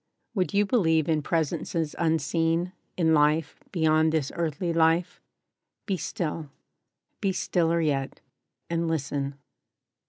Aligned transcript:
WOULD 0.33 0.55
you 0.55 0.65
believe 0.65 1.07
in 1.07 1.21
Presences 1.21 1.95
Unseen— 1.99 2.73
In 2.97 3.13
life 3.13 3.59
beyond 3.71 4.11
this 4.11 4.31
earthly 4.33 4.73
life? 4.73 5.21
BE 5.85 5.95
STILL: 5.95 6.49
Be 7.19 7.31
stiller 7.31 7.81
yet; 7.81 8.19
and 8.67 8.87
listen. 8.87 9.35